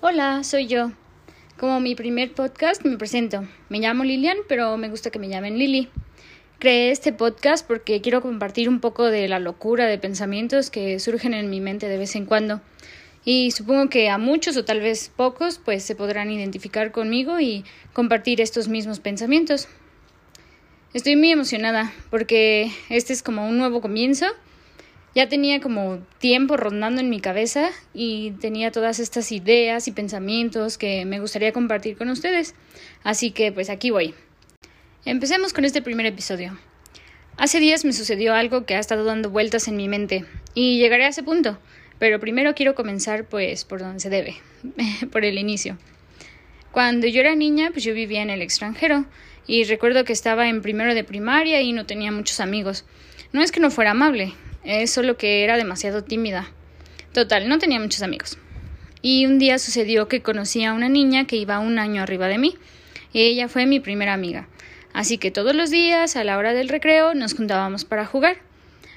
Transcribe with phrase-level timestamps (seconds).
[0.00, 0.92] Hola, soy yo.
[1.58, 3.48] Como mi primer podcast me presento.
[3.68, 5.88] Me llamo Lilian, pero me gusta que me llamen Lili.
[6.60, 11.34] Creé este podcast porque quiero compartir un poco de la locura de pensamientos que surgen
[11.34, 12.60] en mi mente de vez en cuando.
[13.24, 17.64] Y supongo que a muchos o tal vez pocos pues se podrán identificar conmigo y
[17.92, 19.66] compartir estos mismos pensamientos.
[20.94, 24.26] Estoy muy emocionada porque este es como un nuevo comienzo.
[25.14, 30.78] Ya tenía como tiempo rondando en mi cabeza y tenía todas estas ideas y pensamientos
[30.78, 32.54] que me gustaría compartir con ustedes.
[33.02, 34.14] Así que pues aquí voy.
[35.04, 36.58] Empecemos con este primer episodio.
[37.38, 41.04] Hace días me sucedió algo que ha estado dando vueltas en mi mente y llegaré
[41.04, 41.58] a ese punto,
[41.98, 44.36] pero primero quiero comenzar pues por donde se debe,
[45.12, 45.78] por el inicio.
[46.72, 49.06] Cuando yo era niña pues yo vivía en el extranjero
[49.46, 52.84] y recuerdo que estaba en primero de primaria y no tenía muchos amigos.
[53.32, 54.34] No es que no fuera amable,
[54.64, 56.50] es solo que era demasiado tímida.
[57.12, 58.38] Total, no tenía muchos amigos.
[59.00, 62.38] Y un día sucedió que conocí a una niña que iba un año arriba de
[62.38, 62.56] mí,
[63.12, 64.48] y ella fue mi primera amiga.
[64.92, 68.38] Así que todos los días, a la hora del recreo, nos juntábamos para jugar.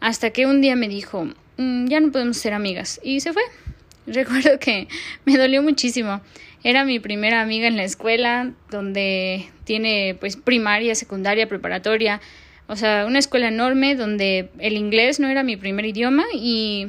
[0.00, 1.26] Hasta que un día me dijo,
[1.58, 3.42] mm, ya no podemos ser amigas, y se fue.
[4.06, 4.88] Recuerdo que
[5.24, 6.20] me dolió muchísimo.
[6.64, 12.20] Era mi primera amiga en la escuela, donde tiene pues primaria, secundaria, preparatoria,
[12.66, 16.88] o sea, una escuela enorme donde el inglés no era mi primer idioma y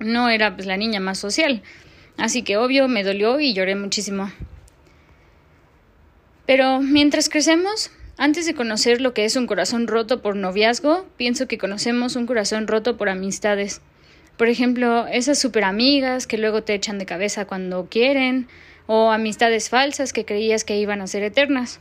[0.00, 1.62] no era pues la niña más social.
[2.16, 4.30] Así que obvio me dolió y lloré muchísimo.
[6.46, 11.46] Pero mientras crecemos, antes de conocer lo que es un corazón roto por noviazgo, pienso
[11.46, 13.80] que conocemos un corazón roto por amistades.
[14.36, 18.48] Por ejemplo, esas super amigas que luego te echan de cabeza cuando quieren,
[18.86, 21.80] o amistades falsas que creías que iban a ser eternas.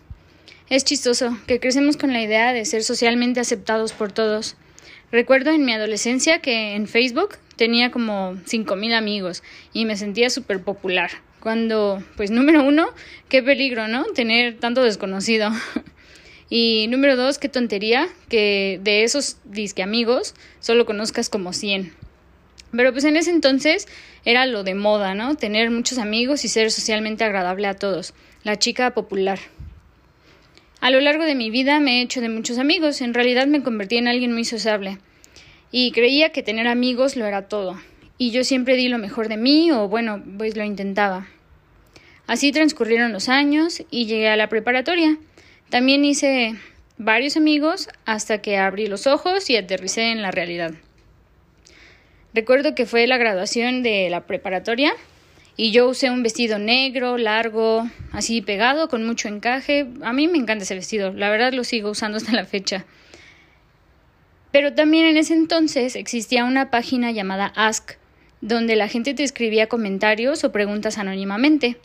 [0.69, 4.57] Es chistoso que crecemos con la idea de ser socialmente aceptados por todos.
[5.13, 10.61] Recuerdo en mi adolescencia que en Facebook tenía como 5.000 amigos y me sentía súper
[10.61, 11.09] popular.
[11.39, 12.89] Cuando, pues número uno,
[13.29, 14.03] qué peligro, ¿no?
[14.13, 15.51] Tener tanto desconocido.
[16.49, 21.93] y número dos, qué tontería que de esos disque amigos solo conozcas como 100.
[22.73, 23.87] Pero pues en ese entonces
[24.25, 25.35] era lo de moda, ¿no?
[25.35, 28.13] Tener muchos amigos y ser socialmente agradable a todos.
[28.43, 29.39] La chica popular.
[30.79, 33.63] A lo largo de mi vida me he hecho de muchos amigos, en realidad me
[33.63, 34.99] convertí en alguien muy sociable.
[35.71, 37.79] Y creía que tener amigos lo era todo.
[38.19, 41.27] Y yo siempre di lo mejor de mí, o bueno, pues lo intentaba.
[42.27, 45.17] Así transcurrieron los años y llegué a la preparatoria.
[45.69, 46.55] También hice
[46.97, 50.73] varios amigos hasta que abrí los ojos y aterricé en la realidad.
[52.33, 54.93] Recuerdo que fue la graduación de la preparatoria
[55.59, 59.87] y yo usé un vestido negro, largo, así pegado, con mucho encaje.
[60.03, 62.85] A mí me encanta ese vestido, la verdad lo sigo usando hasta la fecha.
[64.51, 67.93] Pero también en ese entonces existía una página llamada Ask,
[68.39, 71.77] donde la gente te escribía comentarios o preguntas anónimamente.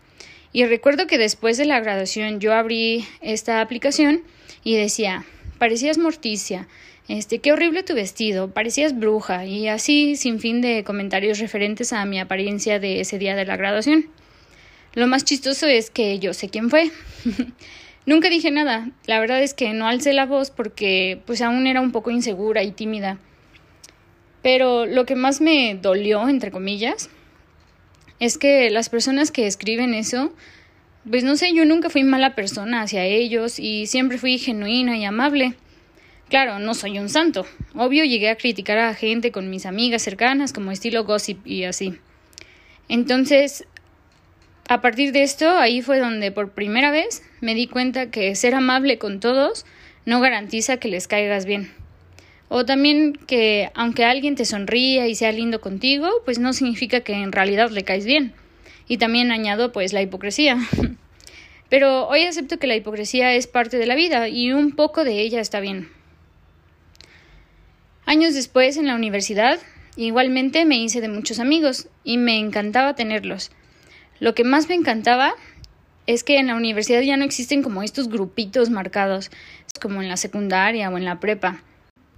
[0.52, 4.22] Y recuerdo que después de la graduación yo abrí esta aplicación
[4.62, 5.24] y decía,
[5.58, 6.68] parecías morticia,
[7.08, 12.04] este, qué horrible tu vestido, parecías bruja, y así sin fin de comentarios referentes a
[12.04, 14.06] mi apariencia de ese día de la graduación.
[14.94, 16.90] Lo más chistoso es que yo sé quién fue.
[18.06, 21.80] Nunca dije nada, la verdad es que no alcé la voz porque pues aún era
[21.80, 23.18] un poco insegura y tímida.
[24.42, 27.10] Pero lo que más me dolió, entre comillas,
[28.18, 30.32] es que las personas que escriben eso,
[31.08, 35.04] pues no sé, yo nunca fui mala persona hacia ellos y siempre fui genuina y
[35.04, 35.54] amable.
[36.32, 37.44] Claro, no soy un santo.
[37.74, 41.98] Obvio llegué a criticar a gente con mis amigas cercanas como estilo gossip y así.
[42.88, 43.66] Entonces,
[44.66, 48.54] a partir de esto, ahí fue donde por primera vez me di cuenta que ser
[48.54, 49.66] amable con todos
[50.06, 51.70] no garantiza que les caigas bien.
[52.48, 57.12] O también que aunque alguien te sonría y sea lindo contigo, pues no significa que
[57.12, 58.32] en realidad le caes bien.
[58.88, 60.56] Y también añado pues la hipocresía.
[61.68, 65.20] Pero hoy acepto que la hipocresía es parte de la vida y un poco de
[65.20, 65.90] ella está bien.
[68.12, 69.58] Años después, en la universidad,
[69.96, 73.50] igualmente me hice de muchos amigos y me encantaba tenerlos.
[74.20, 75.32] Lo que más me encantaba
[76.06, 79.30] es que en la universidad ya no existen como estos grupitos marcados,
[79.80, 81.62] como en la secundaria o en la prepa.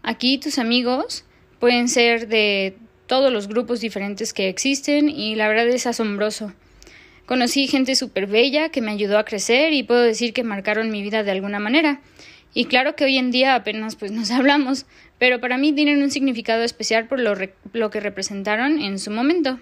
[0.03, 1.25] Aquí tus amigos
[1.61, 2.77] pueden ser de
[3.07, 6.53] todos los grupos diferentes que existen y la verdad es asombroso.
[7.25, 11.03] Conocí gente súper bella que me ayudó a crecer y puedo decir que marcaron mi
[11.03, 12.01] vida de alguna manera.
[12.55, 14.87] Y claro que hoy en día apenas pues nos hablamos,
[15.19, 19.59] pero para mí tienen un significado especial por lo, que representaron en su momento.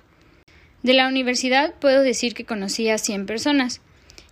[0.82, 3.81] De la universidad puedo decir que conocí a 100 personas,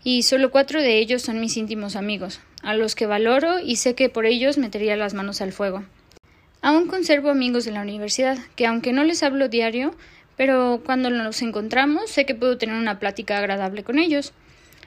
[0.02, 3.94] y solo cuatro de ellos son mis íntimos amigos, a los que valoro y sé
[3.94, 5.84] que por ellos metería las manos al fuego.
[6.62, 9.94] Aún conservo amigos de la universidad, que aunque no les hablo diario,
[10.36, 14.32] pero cuando nos encontramos sé que puedo tener una plática agradable con ellos.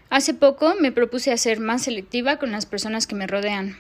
[0.10, 3.78] Hace poco me propuse ser más selectiva con las personas que me rodean.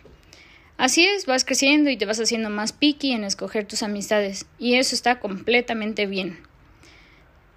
[0.77, 4.75] Así es, vas creciendo y te vas haciendo más picky en escoger tus amistades, y
[4.75, 6.39] eso está completamente bien.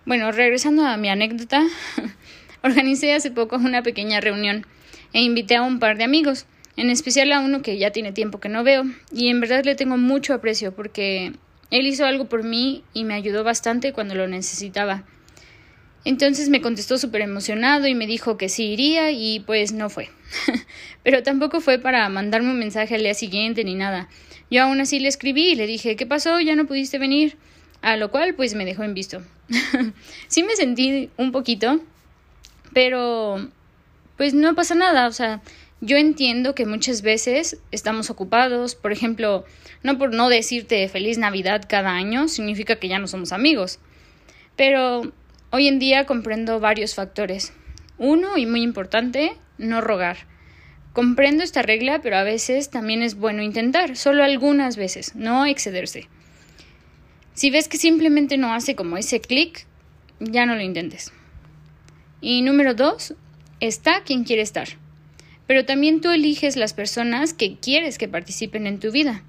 [0.04, 1.66] Bueno, regresando a mi anécdota,
[2.62, 4.66] organicé hace poco una pequeña reunión
[5.12, 6.46] e invité a un par de amigos,
[6.76, 9.74] en especial a uno que ya tiene tiempo que no veo, y en verdad le
[9.74, 11.32] tengo mucho aprecio porque
[11.70, 15.04] él hizo algo por mí y me ayudó bastante cuando lo necesitaba.
[16.06, 20.08] Entonces me contestó súper emocionado y me dijo que sí iría y pues no fue.
[21.02, 24.08] Pero tampoco fue para mandarme un mensaje al día siguiente ni nada.
[24.48, 26.38] Yo aún así le escribí y le dije, ¿qué pasó?
[26.38, 27.36] ¿Ya no pudiste venir?
[27.82, 29.20] A lo cual pues me dejó en visto.
[30.28, 31.80] sí me sentí un poquito,
[32.72, 33.50] pero
[34.16, 35.42] pues no pasa nada, o sea,
[35.80, 39.44] yo entiendo que muchas veces estamos ocupados, por ejemplo,
[39.82, 43.80] no por no decirte feliz Navidad cada año significa que ya no somos amigos.
[44.54, 45.12] Pero
[45.58, 47.54] Hoy en día comprendo varios factores.
[47.96, 50.18] Uno, y muy importante, no rogar.
[50.92, 56.10] Comprendo esta regla, pero a veces también es bueno intentar, solo algunas veces, no excederse.
[57.32, 59.64] Si ves que simplemente no hace como ese clic,
[60.20, 61.10] ya no lo intentes.
[62.20, 63.14] Y número dos,
[63.58, 64.68] está quien quiere estar.
[65.46, 69.22] Pero también tú eliges las personas que quieres que participen en tu vida.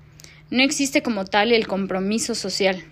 [0.50, 2.84] No existe como tal el compromiso social.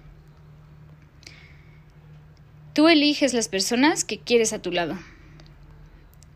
[2.76, 5.00] Tú eliges las personas que quieres a tu lado.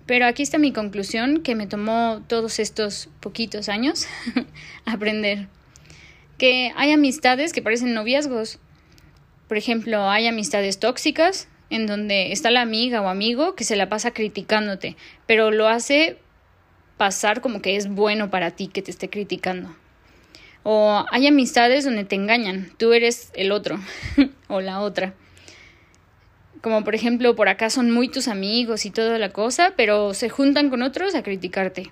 [0.05, 4.07] Pero aquí está mi conclusión que me tomó todos estos poquitos años
[4.85, 5.49] aprender.
[6.37, 8.57] Que hay amistades que parecen noviazgos.
[9.49, 13.89] Por ejemplo, hay amistades tóxicas en donde está la amiga o amigo que se la
[13.89, 14.95] pasa criticándote,
[15.25, 16.19] pero lo hace
[16.95, 19.75] pasar como que es bueno para ti que te esté criticando.
[20.63, 23.77] O hay amistades donde te engañan, tú eres el otro
[24.47, 25.15] o la otra
[26.61, 30.29] como por ejemplo por acá son muy tus amigos y toda la cosa, pero se
[30.29, 31.91] juntan con otros a criticarte.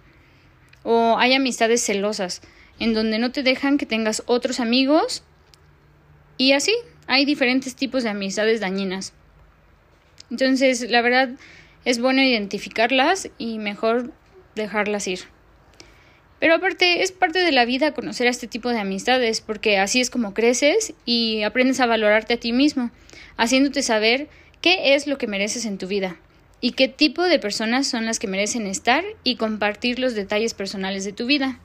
[0.84, 2.42] O hay amistades celosas,
[2.80, 5.24] en donde no te dejan que tengas otros amigos
[6.38, 6.74] y así
[7.08, 9.14] hay diferentes tipos de amistades dañinas.
[10.30, 11.30] Entonces, la verdad
[11.86, 14.12] es bueno identificarlas y mejor
[14.56, 15.22] dejarlas ir.
[16.40, 20.02] Pero aparte, es parte de la vida conocer a este tipo de amistades, porque así
[20.02, 22.92] es como creces y aprendes a valorarte a ti mismo,
[23.38, 24.28] haciéndote saber
[24.62, 26.18] qué es lo que mereces en tu vida
[26.60, 31.06] y qué tipo de personas son las que merecen estar y compartir los detalles personales
[31.06, 31.60] de tu vida.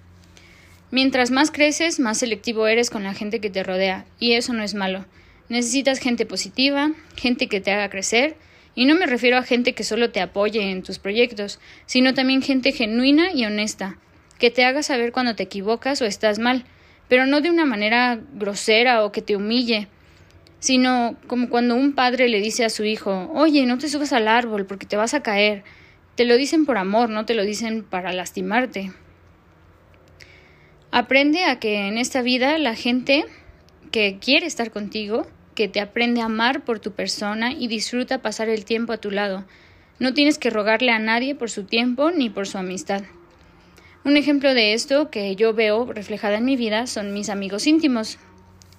[0.90, 4.62] Mientras más creces, más selectivo eres con la gente que te rodea, y eso no
[4.62, 5.06] es malo.
[5.48, 8.36] Necesitas gente positiva, gente que te haga crecer,
[8.74, 12.42] y no me refiero a gente que solo te apoye en tus proyectos, sino también
[12.42, 13.96] gente genuina y honesta,
[14.38, 16.64] que te haga saber cuando te equivocas o estás mal,
[17.08, 19.88] pero no de una manera grosera o que te humille,
[20.62, 24.28] sino como cuando un padre le dice a su hijo, oye, no te subas al
[24.28, 25.64] árbol porque te vas a caer.
[26.14, 28.92] Te lo dicen por amor, no te lo dicen para lastimarte.
[30.92, 33.24] Aprende a que en esta vida la gente
[33.90, 35.26] que quiere estar contigo,
[35.56, 39.10] que te aprende a amar por tu persona y disfruta pasar el tiempo a tu
[39.10, 39.44] lado.
[39.98, 43.02] No tienes que rogarle a nadie por su tiempo ni por su amistad.
[44.04, 48.20] Un ejemplo de esto que yo veo reflejada en mi vida son mis amigos íntimos,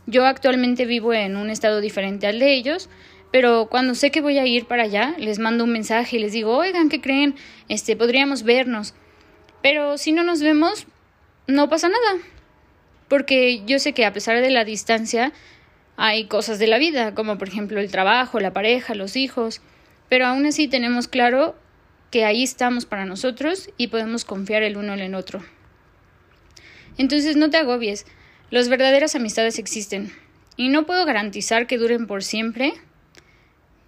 [0.06, 2.90] yo actualmente vivo en un estado diferente al de ellos,
[3.32, 6.34] pero cuando sé que voy a ir para allá, les mando un mensaje y les
[6.34, 7.36] digo, oigan, ¿qué creen?
[7.68, 8.94] Este, podríamos vernos.
[9.62, 10.86] Pero si no nos vemos,
[11.48, 12.22] no pasa nada.
[13.08, 15.34] Porque yo sé que a pesar de la distancia,
[15.98, 19.62] hay cosas de la vida, como por ejemplo el trabajo, la pareja, los hijos,
[20.10, 21.56] pero aún así tenemos claro
[22.12, 25.44] que ahí estamos para nosotros y podemos confiar el uno en el otro.
[26.98, 28.06] Entonces no te agobies,
[28.54, 30.14] las verdaderas amistades existen
[30.58, 32.76] y no puedo garantizar que duren por siempre,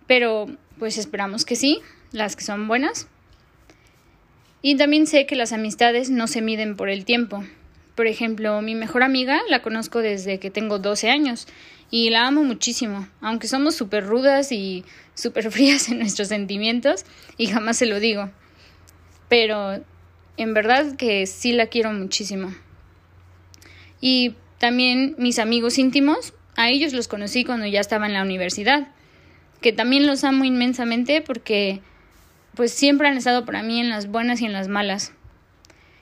[0.07, 0.47] pero
[0.79, 1.81] pues esperamos que sí,
[2.11, 3.07] las que son buenas.
[4.63, 7.43] Y también sé que las amistades no se miden por el tiempo.
[7.93, 11.47] Por ejemplo, mi mejor amiga la conozco desde que tengo 12 años
[11.91, 17.05] y la amo muchísimo, aunque somos súper rudas y súper frías en nuestros sentimientos
[17.37, 18.31] y jamás se lo digo.
[19.29, 19.83] Pero
[20.37, 22.51] en verdad que sí la quiero muchísimo.
[24.01, 24.33] Y
[24.65, 28.87] también mis amigos íntimos, a ellos los conocí cuando ya estaba en la universidad,
[29.61, 31.81] que también los amo inmensamente porque
[32.55, 35.13] pues siempre han estado para mí en las buenas y en las malas.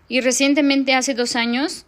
[0.08, 1.86] Y recientemente, hace dos años,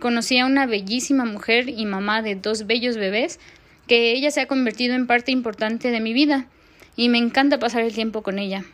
[0.00, 3.38] conocí a una bellísima mujer y mamá de dos bellos bebés,
[3.86, 6.48] que ella se ha convertido en parte importante de mi vida,
[6.96, 8.64] y me encanta pasar el tiempo con ella.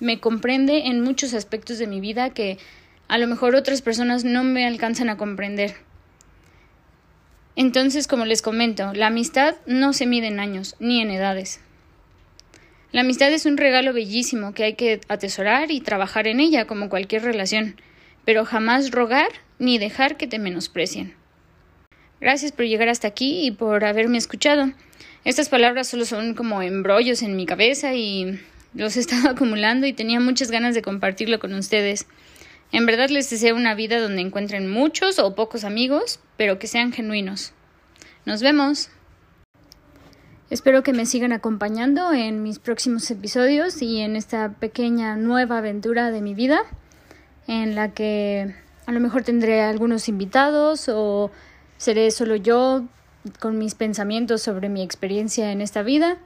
[0.00, 2.56] Me comprende en muchos aspectos de mi vida que
[3.06, 5.84] a lo mejor otras personas no me alcanzan a comprender.
[7.56, 11.60] Entonces, como les comento, la amistad no se mide en años ni en edades.
[12.92, 16.88] La amistad es un regalo bellísimo que hay que atesorar y trabajar en ella como
[16.88, 17.76] cualquier relación,
[18.24, 21.14] pero jamás rogar ni dejar que te menosprecien.
[22.20, 24.72] Gracias por llegar hasta aquí y por haberme escuchado.
[25.24, 28.38] Estas palabras solo son como embrollos en mi cabeza y
[28.74, 32.06] los he estado acumulando y tenía muchas ganas de compartirlo con ustedes.
[32.72, 36.92] En verdad les deseo una vida donde encuentren muchos o pocos amigos, pero que sean
[36.92, 37.52] genuinos.
[38.24, 38.90] Nos vemos.
[40.50, 46.10] Espero que me sigan acompañando en mis próximos episodios y en esta pequeña nueva aventura
[46.10, 46.60] de mi vida,
[47.48, 48.54] en la que
[48.86, 51.30] a lo mejor tendré algunos invitados o
[51.78, 52.84] seré solo yo
[53.40, 56.18] con mis pensamientos sobre mi experiencia en esta vida,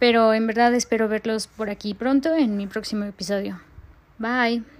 [0.00, 3.60] pero en verdad espero verlos por aquí pronto en mi próximo episodio.
[4.18, 4.79] Bye.